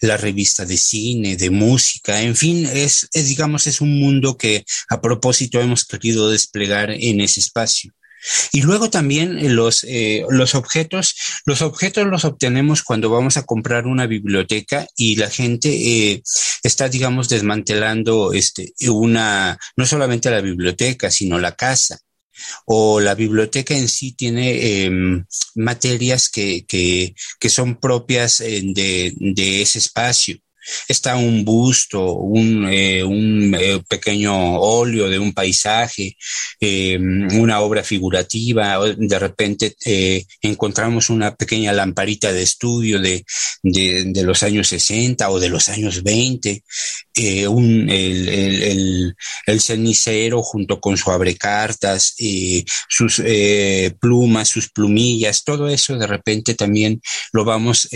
[0.02, 4.66] la revista de cine, de música, en fin, es, es, digamos, es un mundo que
[4.90, 7.95] a propósito hemos querido desplegar en ese espacio.
[8.52, 13.44] Y luego también eh, los, eh, los objetos, los objetos los obtenemos cuando vamos a
[13.44, 16.24] comprar una biblioteca y la gente eh,
[16.64, 22.00] está, digamos, desmantelando este, una, no solamente la biblioteca, sino la casa.
[22.66, 29.62] O la biblioteca en sí tiene em, materias que, que, que, son propias de, de,
[29.62, 30.38] ese espacio
[30.88, 36.18] está un busto, un, eh, un eh, pequeño óleo de un paisaje,
[36.60, 39.76] eh, una obra figurativa, de repente
[40.42, 43.26] encontramos una pequeña lamparita de estudio de,
[43.64, 46.64] de, los años 60 o de los años 20,
[47.48, 52.16] un, el, el, el, cenicero junto con su abrecartas,
[52.90, 53.22] sus
[54.00, 57.02] plumas, sus plumillas, todo eso de repente también
[57.32, 57.90] lo vamos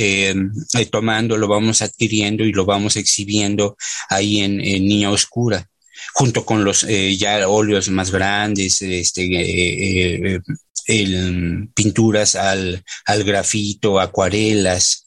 [0.92, 3.78] tomando, lo vamos adquiriendo y lo vamos exhibiendo
[4.10, 5.70] ahí en, Niña Oscura
[6.14, 10.40] junto con los eh, ya óleos más grandes, este, eh,
[10.88, 15.06] eh, pinturas al, al, grafito, acuarelas,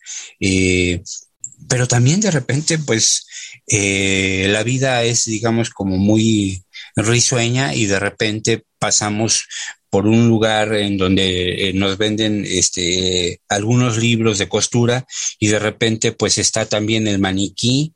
[1.69, 3.27] pero también de repente, pues,
[3.67, 6.63] la vida es, digamos, como muy
[6.95, 9.45] risueña y de repente pasamos
[9.93, 15.05] por un lugar en donde eh, nos venden este algunos libros de costura
[15.39, 17.93] y de repente pues está también el maniquí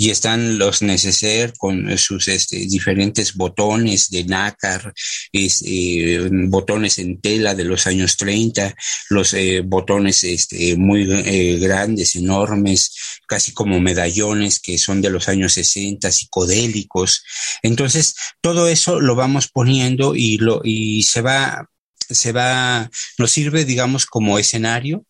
[0.00, 4.94] y están los neceser con sus este, diferentes botones de nácar,
[5.30, 8.74] eh, botones en tela de los años 30,
[9.10, 12.94] los eh, botones este, muy eh, grandes, enormes,
[13.28, 17.22] casi como medallones que son de los años 60, psicodélicos.
[17.62, 21.68] Entonces, todo eso lo vamos poniendo y, lo, y se va
[22.08, 25.04] se va, nos sirve, digamos, como escenario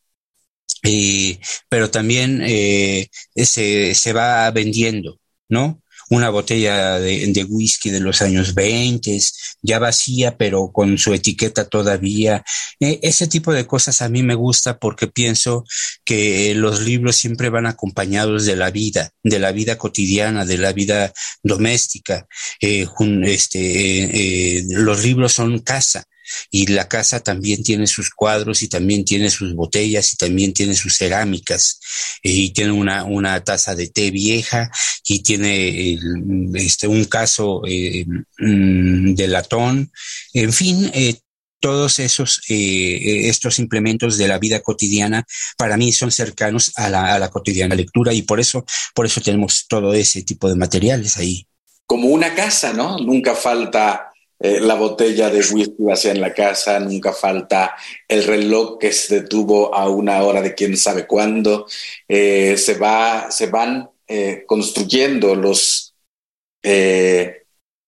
[0.82, 1.38] eh,
[1.68, 5.82] pero también eh, se, se, va vendiendo, ¿no?
[6.08, 9.16] Una botella de, whisky de los años 20,
[9.62, 12.42] ya vacía, pero con su etiqueta todavía.
[12.80, 15.64] Eh, ese tipo de cosas a mí me gusta porque pienso
[16.04, 20.72] que los libros siempre van acompañados de la vida, de la vida cotidiana, de la
[20.72, 21.12] vida
[21.44, 22.26] doméstica.
[22.60, 26.04] este, los libros son casa
[26.50, 30.74] y la casa también tiene sus cuadros y también tiene sus botellas y también tiene
[30.74, 31.80] sus cerámicas
[32.22, 34.70] y tiene una, una taza de té vieja
[35.04, 35.98] y tiene
[36.54, 38.04] este, un caso eh,
[38.38, 39.92] mm, de latón,
[40.32, 41.16] en fin, eh,
[41.60, 45.24] todos esos eh, estos implementos de la vida cotidiana
[45.56, 48.64] para mí son cercanos a la, a la cotidiana lectura y por eso
[48.94, 51.46] por eso tenemos todo ese tipo de materiales ahí.
[51.86, 54.09] Como una casa no nunca falta
[54.40, 57.76] eh, la botella de whisky vacía en la casa, nunca falta
[58.08, 61.66] el reloj que se detuvo a una hora de quién sabe cuándo.
[62.08, 65.94] Eh, se, va, se van eh, construyendo los,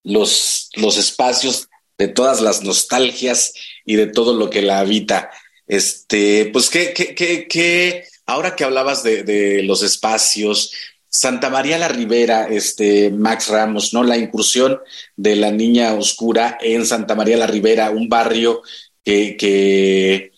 [0.05, 5.31] los, los espacios de todas las nostalgias y de todo lo que la habita.
[5.67, 10.73] Este, pues que, que, que, que ahora que hablabas de, de los espacios,
[11.15, 14.03] Santa María la Ribera, este Max Ramos, ¿no?
[14.03, 14.79] La incursión
[15.15, 18.63] de la niña oscura en Santa María la Ribera, un barrio
[19.05, 20.33] que, que,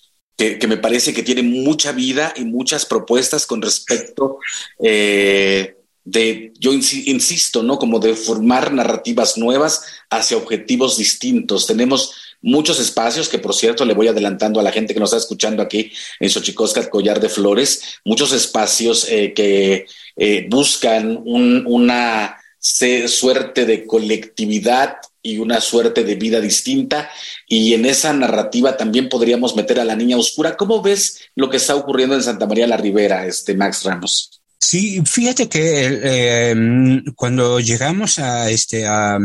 [0.58, 4.38] que, me parece que tiene mucha vida y muchas propuestas con respecto
[4.82, 7.78] eh, de, yo insisto, ¿no?
[7.78, 11.68] Como de formar narrativas nuevas hacia objetivos distintos.
[11.68, 15.18] Tenemos muchos espacios que, por cierto, le voy adelantando a la gente que nos está
[15.18, 15.90] escuchando aquí
[16.20, 19.86] en Xochicosca, Collar de Flores, muchos espacios eh, que
[20.16, 27.10] eh, buscan una suerte de colectividad y una suerte de vida distinta.
[27.48, 30.56] Y en esa narrativa también podríamos meter a la niña oscura.
[30.56, 34.43] ¿Cómo ves lo que está ocurriendo en Santa María la Ribera, este Max Ramos?
[34.66, 35.60] Sí, fíjate que
[36.02, 39.18] eh, cuando llegamos a este a,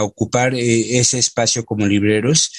[0.00, 2.50] ocupar eh, ese espacio como libreros,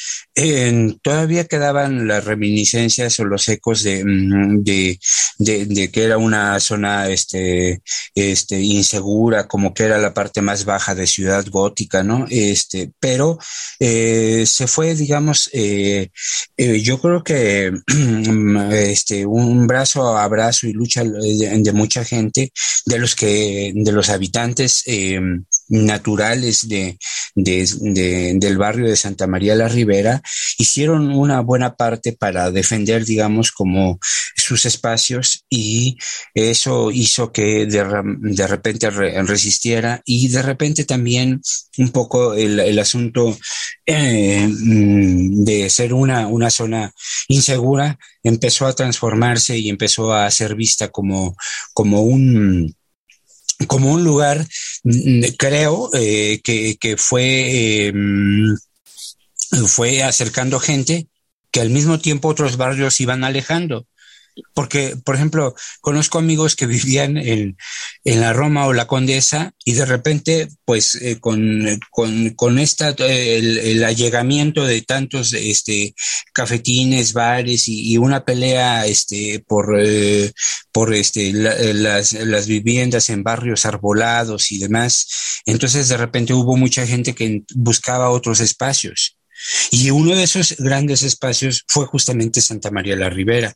[1.01, 4.99] todavía quedaban las reminiscencias o los ecos mm, de,
[5.39, 7.81] de, que era una zona este,
[8.13, 12.27] este, insegura, como que era la parte más baja de Ciudad Gótica, ¿no?
[12.29, 13.39] Este, pero
[13.79, 17.71] eh, se fue, digamos, yo creo que
[18.71, 22.51] este, un brazo a brazo y lucha de mucha gente gente,
[22.85, 25.19] de los que, de los habitantes eh,
[25.71, 26.97] naturales de,
[27.33, 30.21] del barrio de Santa María la Ribera,
[30.57, 33.99] hicieron una buena parte para defender, digamos, como
[34.35, 35.97] sus espacios y
[36.33, 41.41] eso hizo que de, repente resistiera y de repente también
[41.77, 43.37] un poco el, asunto
[43.85, 46.91] eh, mm, de ser una, una zona
[47.29, 51.35] insegura empezó a transformarse y empezó a ser vista como,
[51.73, 52.75] como un
[53.67, 54.45] como un lugar,
[54.83, 58.55] mm, creo, eh, que, que, fue, eh, mm,
[59.67, 61.07] fue acercando gente
[61.51, 63.85] que al mismo tiempo otros barrios iban alejando.
[64.53, 67.57] Porque, por ejemplo, conozco amigos que vivían en,
[68.03, 72.89] en la Roma o la Condesa y de repente, pues, eh, con, con, con, esta,
[72.89, 75.93] el, allegamiento de tantos este,
[76.33, 80.31] cafetines, bares y, y una pelea este, por, eh,
[80.71, 86.85] por este, las, las viviendas en barrios arbolados y demás, entonces de repente hubo mucha
[86.87, 89.17] gente que buscaba otros espacios.
[89.71, 93.53] Y uno de esos grandes espacios fue justamente Santa María la Ribera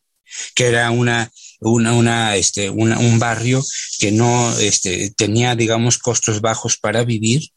[0.54, 3.64] que era una, una, una, este, una, un barrio
[4.00, 7.52] que no este, tenía, digamos, costos bajos para vivir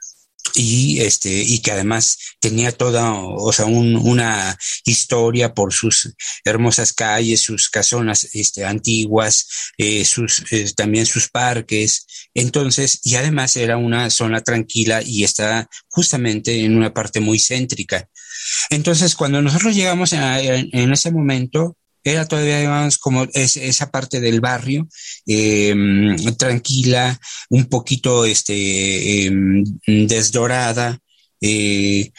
[0.55, 6.15] y este y que además tenía toda o sea una historia por sus
[6.45, 9.47] hermosas calles sus casonas este antiguas
[9.79, 12.07] eh, sus eh, también sus parques.
[12.35, 18.09] Entonces y además era una zona tranquila y está justamente en una parte muy céntrica.
[18.71, 24.89] Entonces cuando nosotros llegamos en ese momento era todavía, digamos, como esa parte del barrio,
[25.27, 27.19] em, tranquila,
[27.51, 30.99] un poquito este, em, desdorada,
[31.41, 32.11] eh,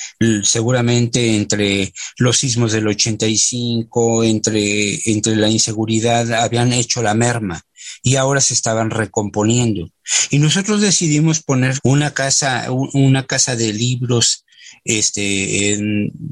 [0.44, 7.62] seguramente entre los sismos del 85, entre, entre la inseguridad, habían hecho la merma
[8.02, 9.90] y ahora se estaban recomponiendo.
[10.30, 14.46] Y nosotros decidimos poner una casa, una casa de libros
[14.84, 15.74] este,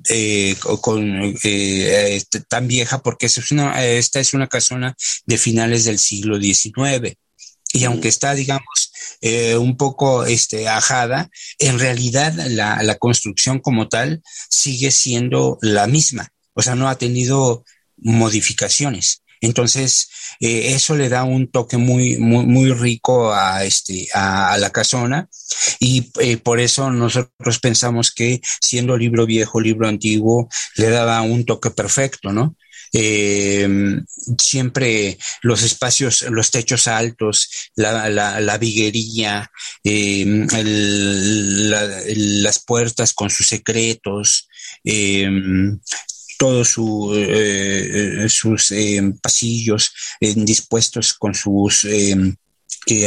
[0.09, 4.95] eh, con, eh, este, tan vieja porque es una, esta es una casona
[5.25, 7.15] de finales del siglo XIX.
[7.73, 8.91] Y aunque está, digamos,
[9.21, 11.29] eh, un poco este, ajada,
[11.59, 16.29] en realidad la, la construcción como tal sigue siendo la misma.
[16.53, 17.63] O sea, no ha tenido
[17.97, 19.21] modificaciones.
[19.41, 20.09] Entonces,
[20.39, 25.29] eh, eso le da un toque muy, muy, muy rico a, este, a, la casona
[25.79, 31.45] y eh, por eso nosotros pensamos que siendo libro viejo, libro antiguo, le daba un
[31.45, 32.55] toque perfecto, ¿no?
[32.93, 33.67] Eh,
[34.41, 39.51] siempre los espacios, los techos altos, la, la, la viguería,
[42.13, 44.47] las puertas con sus secretos,
[46.37, 51.85] todos su, eh, eh, sus eh, pasillos dispuestos con sus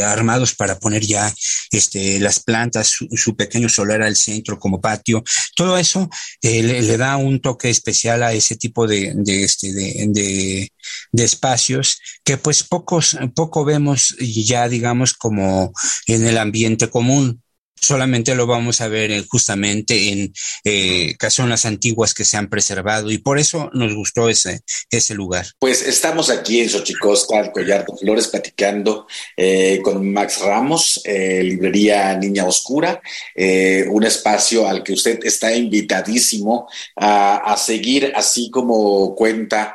[0.05, 1.33] armados para poner ya
[1.71, 5.23] este, las plantas, su, pequeño solar al centro como patio.
[5.57, 6.11] Todo eso
[6.43, 10.71] le, da un toque especial a ese tipo de, de, este, de,
[11.13, 15.73] de, espacios que pues pocos, poco vemos ya digamos como
[16.07, 17.43] en el ambiente común
[17.81, 20.33] solamente lo vamos a ver eh, justamente en
[20.65, 24.61] eh, casonas antiguas que se han preservado y por eso nos gustó ese,
[24.91, 25.47] ese lugar.
[25.59, 29.07] Pues estamos aquí en Xochicosca, el Collar de Flores, platicando
[29.37, 33.01] eh, con Max Ramos, eh, librería Niña Oscura,
[33.89, 39.75] un espacio al que usted está invitadísimo a, a seguir, así como cuenta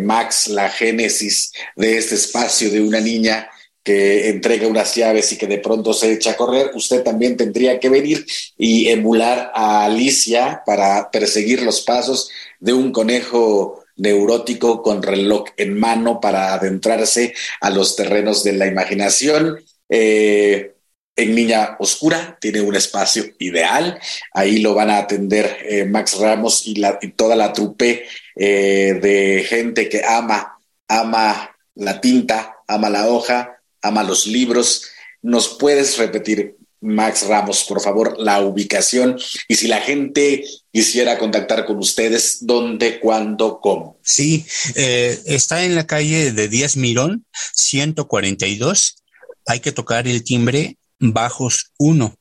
[0.00, 3.48] Max la génesis de este espacio de una niña
[3.82, 7.80] que entrega unas llaves y que de pronto se echa a correr, usted también tendría
[7.80, 8.24] que venir
[8.56, 12.30] y emular a Alicia para perseguir los pasos
[12.60, 18.66] de un conejo neurótico con reloj en mano para adentrarse a los terrenos de la
[18.66, 19.60] imaginación.
[19.88, 20.74] Eh,
[21.14, 24.00] en Niña Oscura tiene un espacio ideal,
[24.32, 26.74] ahí lo van a atender eh, Max Ramos y,
[27.10, 30.58] toda la trupe eh, de gente que ama,
[30.88, 34.84] ama la tinta, ama la hoja, ama los libros.
[35.20, 39.16] ¿Nos puedes repetir Max Ramos, por favor, la ubicación
[39.46, 43.98] y si la gente quisiera contactar con ustedes, ¿dónde, cuándo, cómo?
[44.02, 47.24] Sí, eh, está en la calle de Díaz Mirón,
[47.54, 48.96] 142.
[49.46, 52.16] Hay que tocar el timbre bajos 1.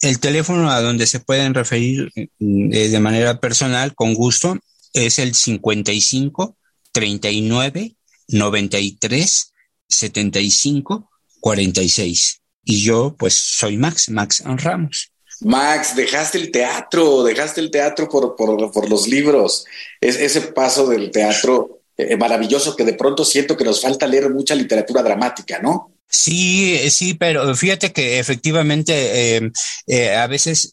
[0.00, 2.10] El teléfono a donde se pueden referir
[2.40, 4.58] mm, eh, de manera personal, con gusto,
[4.92, 6.56] es el 55
[6.92, 7.94] 39
[8.28, 9.52] 93
[9.88, 11.10] 75
[11.40, 12.40] 46.
[12.64, 15.10] Y yo, pues, soy Max, Max Ramos.
[15.40, 19.64] Max, dejaste el teatro, dejaste el teatro por, por, por los libros.
[20.00, 24.30] Es, ese paso del teatro eh, maravilloso que de pronto siento que nos falta leer
[24.30, 25.92] mucha literatura dramática, ¿no?
[26.10, 29.52] Sí, eh, sí, pero fíjate que efectivamente eh,
[29.86, 30.72] eh, a veces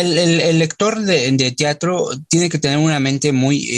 [0.00, 3.68] el, lector de, teatro tiene que tener una mente muy,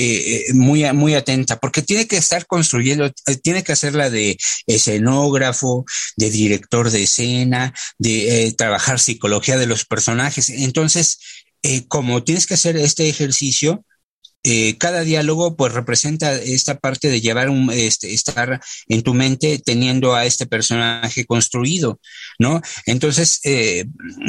[0.54, 3.12] muy, muy atenta, porque tiene que estar construyendo,
[3.42, 5.84] tiene que hacerla de escenógrafo,
[6.16, 10.48] de director de escena, de trabajar psicología de los personajes.
[10.48, 11.18] Entonces,
[11.88, 13.84] como tienes que hacer este ejercicio,
[14.44, 19.58] eh, cada diálogo pues representa esta parte de llevar un, este, estar en tu mente
[19.58, 22.00] teniendo a este personaje construido,
[22.38, 22.62] ¿no?
[22.86, 23.86] Entonces, eh,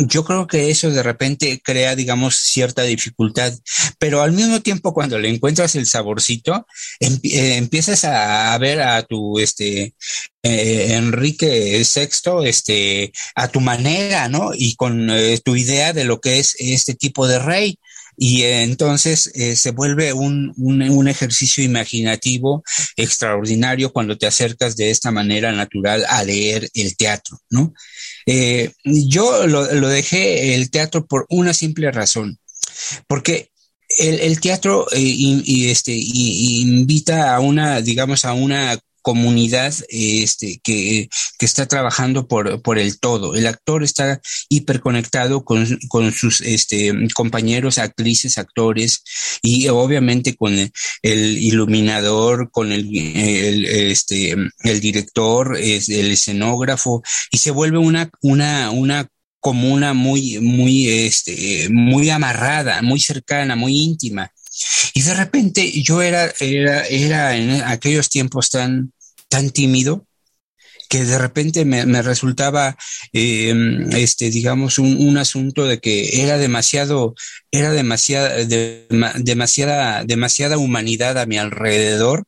[0.07, 3.53] yo creo que eso de repente crea, digamos, cierta dificultad,
[3.99, 6.65] pero al mismo tiempo cuando le encuentras el saborcito,
[6.99, 9.93] eh, empiezas a, ver a tu, este,
[10.41, 14.51] Enrique VI, este, a tu manera, ¿no?
[14.55, 15.09] Y con
[15.43, 17.77] tu idea de lo que es este tipo de rey
[18.21, 22.63] y entonces eh, se vuelve un, un, ejercicio imaginativo
[22.97, 27.73] extraordinario cuando te acercas de esta manera natural a leer el teatro, ¿no?
[28.25, 32.37] Eh, yo lo, dejé el teatro por una simple razón,
[33.07, 33.51] porque
[33.87, 35.41] el, teatro eh,
[35.71, 42.77] este, invita a una, digamos, a una comunidad este, que, que, está trabajando por, por
[42.79, 43.35] el todo.
[43.35, 49.03] El actor está hiperconectado con, con sus este, compañeros, actrices, actores
[49.41, 57.51] y obviamente con el, iluminador, con el, el, este, el director, el escenógrafo y se
[57.51, 59.07] vuelve una, una, una
[59.39, 64.31] comuna muy, muy, este, muy amarrada, muy cercana, muy íntima.
[64.93, 68.93] Y de repente yo era, era, era en aquellos tiempos tan,
[69.29, 70.05] tan tímido
[70.89, 72.75] que de repente me, resultaba,
[73.13, 73.53] eh,
[73.91, 77.13] este, digamos, un, asunto de que era demasiado,
[77.51, 78.33] era demasiada,
[79.15, 82.25] demasiada, demasiada humanidad a mi alrededor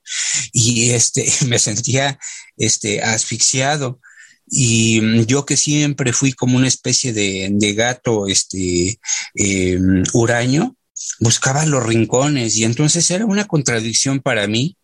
[0.53, 2.19] y este, me sentía,
[2.55, 3.99] este, asfixiado.
[4.45, 8.99] Y yo que siempre fui como una especie de, gato, este,
[9.33, 9.79] eh,
[10.13, 10.75] huraño,
[11.19, 14.77] buscaba los rincones y entonces era una contradicción para mí.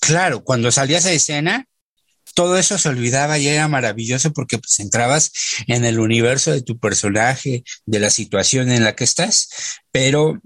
[0.00, 1.66] Claro, cuando salías a escena,
[2.34, 5.32] todo eso se olvidaba y era maravilloso porque pues entrabas
[5.66, 9.48] en el universo de tu personaje, de la situación en la que estás,
[9.90, 10.40] pero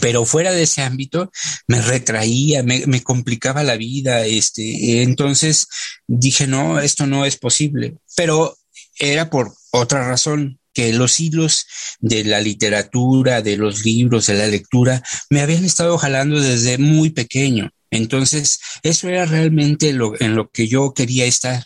[0.00, 1.30] pero fuera de ese ámbito
[1.68, 5.68] me retraía, me, me, complicaba la vida, este, entonces
[6.08, 8.56] dije, no, esto no es posible, pero
[8.98, 11.66] era por otra razón, que los hilos
[12.00, 17.08] de la literatura, de los libros, de la lectura, me habían estado jalando desde muy
[17.08, 17.70] pequeño.
[17.90, 21.64] Entonces, eso era realmente lo, en lo que yo quería estar.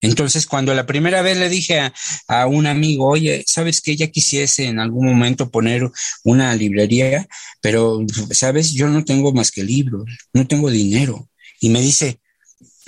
[0.00, 1.92] Entonces, cuando la primera vez le dije
[2.26, 5.88] a, un amigo, oye, ¿sabes que ella quisiese en algún momento poner
[6.24, 7.28] una librería?
[7.60, 8.72] Pero, ¿sabes?
[8.72, 10.02] Yo no tengo más que libros,
[10.32, 11.28] no tengo dinero.
[11.60, 12.20] Y me dice,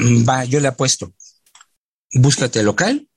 [0.01, 1.15] va, yo le apuesto,
[2.13, 3.08] búscate local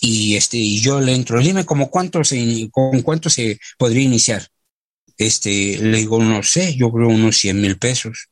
[0.00, 4.48] y este, y yo le entro, dime como cuánto se, con cuánto se podría iniciar.
[5.16, 8.28] Este, le digo, no sé, yo creo unos 100 mil pesos.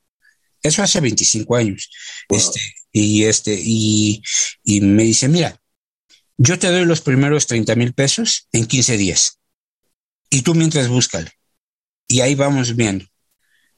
[0.62, 1.91] Eso hace 25 años.
[2.29, 2.61] Este,
[2.93, 4.23] y este, y,
[4.62, 5.61] y me dice, mira,
[6.39, 9.41] yo te doy los primeros 30 mil pesos en 15 días.
[10.31, 11.33] Y tú mientras búscale.
[12.09, 13.05] Y ahí vamos viendo.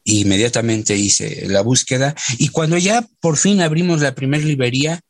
[0.05, 2.15] Y inmediatamente hice la búsqueda.
[2.39, 5.01] Y cuando ya por fin abrimos la primera librería,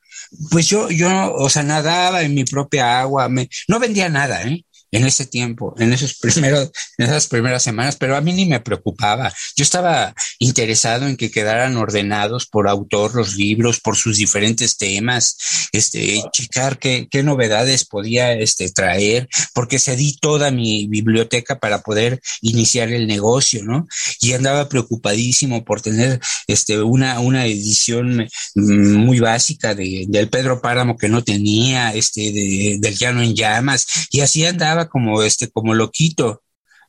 [0.51, 4.65] pues yo, yo, o sea, nadaba en mi propia agua, me, no vendía nada, ¿eh?
[4.91, 8.61] En ese tiempo, en esos primeros, en esas primeras semanas, pero a mí ni me
[8.61, 9.33] preocupaba.
[9.57, 15.37] Yo estaba interesado en que quedaran ordenados por autor los libros, por sus diferentes temas,
[15.73, 22.21] este, checar qué, qué novedades podía este, traer, porque cedí toda mi biblioteca para poder
[22.41, 23.87] iniciar el negocio, ¿no?
[24.21, 30.61] Y andaba preocupadísimo por tener este, una, una edición mm, muy básica de, del Pedro
[30.61, 35.51] Páramo que no tenía, este, de, del Llano en Llamas, y así andaba como este,
[35.51, 36.43] como loquito,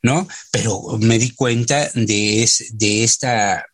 [0.03, 0.27] ¿no?
[0.51, 3.65] Pero me di cuenta de, de esta,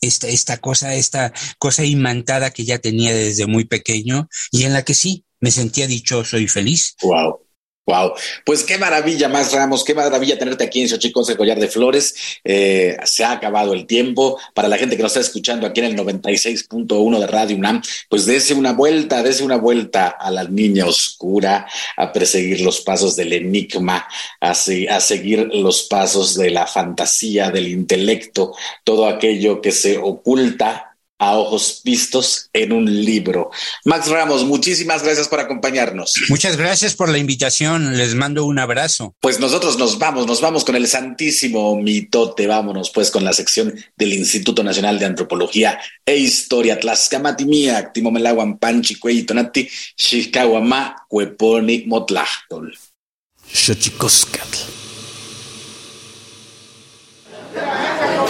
[0.00, 4.82] esta, esta cosa, esta cosa imantada que ya tenía desde muy pequeño y en la
[4.82, 6.96] que sí, me sentía dichoso y feliz.
[7.02, 7.43] Wow.
[7.86, 8.14] Wow,
[8.46, 12.14] pues qué maravilla, más Ramos, qué maravilla tenerte aquí en Xochicos de Collar de Flores.
[12.42, 14.40] Eh, se ha acabado el tiempo.
[14.54, 18.24] Para la gente que nos está escuchando aquí en el 96.1 de Radio UNAM, pues
[18.24, 21.66] dése una vuelta, dése una vuelta a la niña oscura,
[21.98, 24.08] a perseguir los pasos del enigma,
[24.40, 31.36] a seguir los pasos de la fantasía, del intelecto, todo aquello que se oculta a
[31.36, 33.50] ojos vistos en un libro.
[33.84, 36.14] Max Ramos, muchísimas gracias por acompañarnos.
[36.28, 37.96] Muchas gracias por la invitación.
[37.96, 39.14] Les mando un abrazo.
[39.20, 42.46] Pues nosotros nos vamos, nos vamos con el santísimo mitote.
[42.46, 46.78] Vámonos pues con la sección del Instituto Nacional de Antropología e Historia.
[46.78, 52.76] Tlaxcamatimiac, Timomelaguan, Panchi, Tonati, Xicawama, Cueponi, Motlachtol.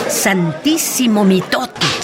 [0.09, 2.04] Santísimo mitote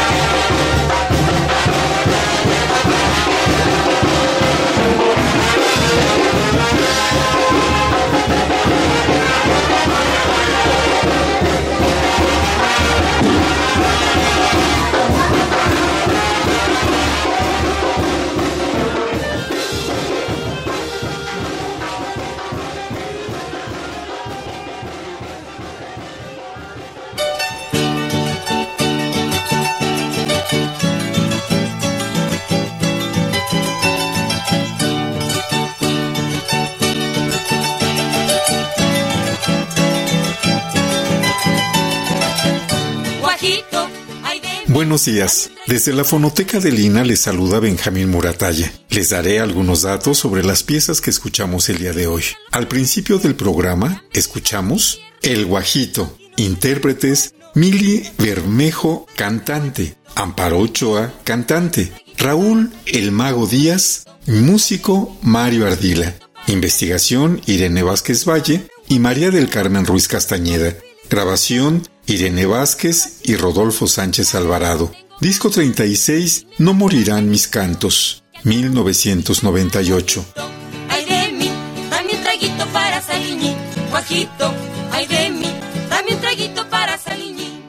[44.81, 45.51] Buenos días.
[45.67, 48.73] Desde la fonoteca de Lina les saluda Benjamín Muratalla.
[48.89, 52.23] Les daré algunos datos sobre las piezas que escuchamos el día de hoy.
[52.51, 62.71] Al principio del programa, escuchamos El Guajito, intérpretes Mili Bermejo, cantante, Amparo Ochoa, cantante, Raúl
[62.87, 66.15] El Mago Díaz, músico Mario Ardila,
[66.47, 70.75] investigación Irene Vázquez Valle y María del Carmen Ruiz Castañeda,
[71.07, 74.91] grabación Irene Vázquez y Rodolfo Sánchez Alvarado.
[75.19, 80.25] Disco 36, No morirán mis cantos, 1998.
[80.89, 81.51] Ay de mí,
[81.89, 83.55] dame un traguito para Saliñín,
[83.91, 84.53] guajito.
[84.91, 85.53] Ay de mí,
[85.89, 87.61] dame un traguito para Saliñín.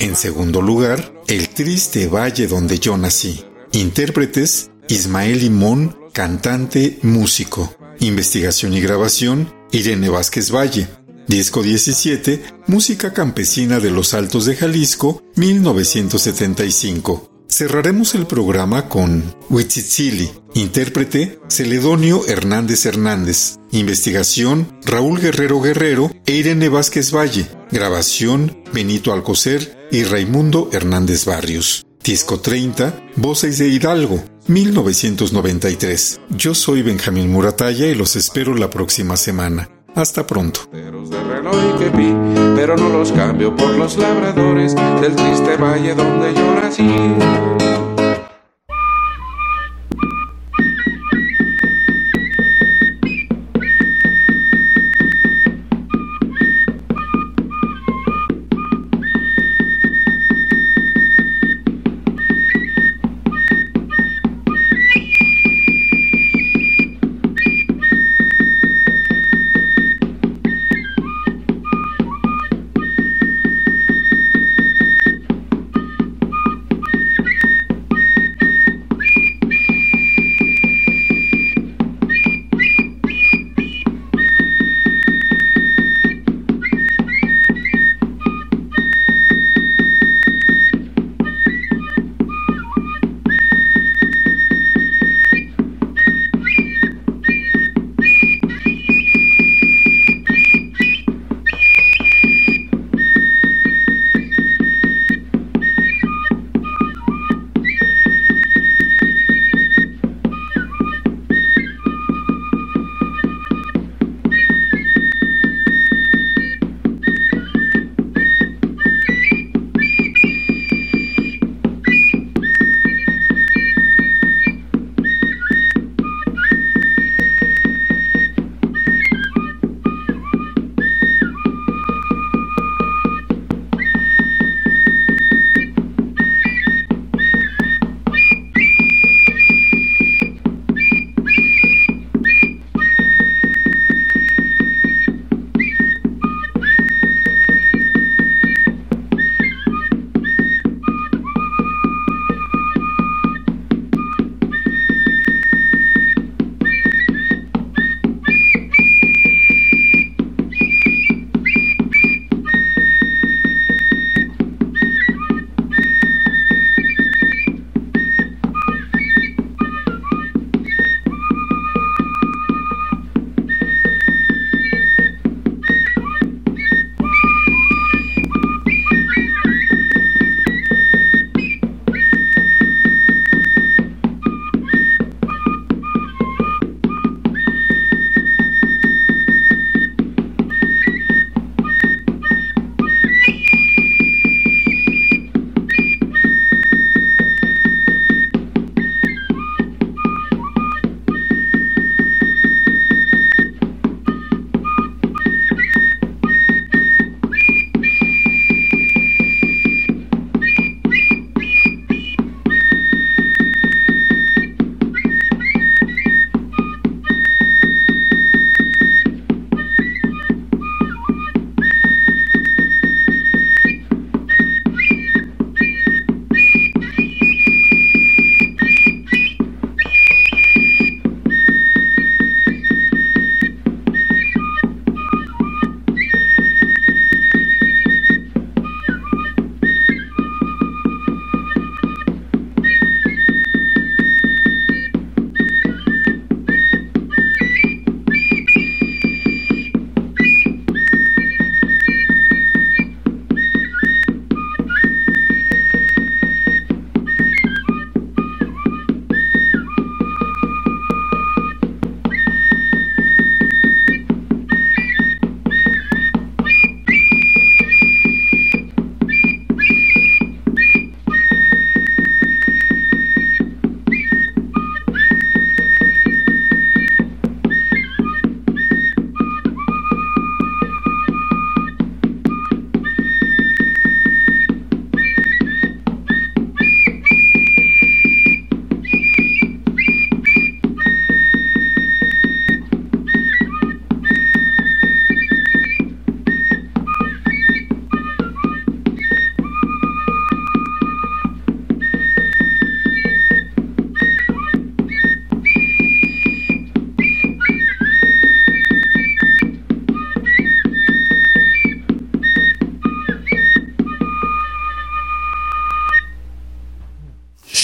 [0.00, 3.44] En segundo lugar, El triste valle donde yo nací.
[3.72, 7.74] Intérpretes Ismael Limón, cantante, músico.
[8.00, 10.88] Investigación y grabación, Irene Vázquez Valle.
[11.26, 17.30] Disco 17, Música Campesina de los Altos de Jalisco, 1975.
[17.50, 26.70] Cerraremos el programa con Huitzitzili, intérprete Celedonio Hernández Hernández, investigación Raúl Guerrero Guerrero e Irene
[26.70, 31.84] Vázquez Valle, grabación Benito Alcocer y Raimundo Hernández Barrios.
[32.02, 36.20] Disco 30, Voces de Hidalgo, 1993.
[36.30, 39.68] Yo soy Benjamín Muratalla y los espero la próxima semana.
[39.94, 40.60] Hasta pronto.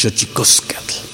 [0.04, 0.92] Xochicoscatl.
[0.92, 1.13] Esto